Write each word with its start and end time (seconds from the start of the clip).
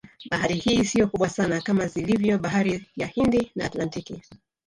Bahari 0.31 0.55
hii 0.55 0.85
siyo 0.85 1.07
kubwa 1.07 1.29
sana 1.29 1.61
kama 1.61 1.87
zilivyo 1.87 2.37
Bahari 2.39 2.85
ya 2.95 3.07
hindi 3.07 3.51
na 3.55 3.65
Atlantiki 3.65 4.23